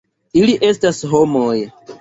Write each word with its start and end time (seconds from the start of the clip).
Ili 0.41 0.55
estas 0.69 1.05
homoj. 1.15 1.55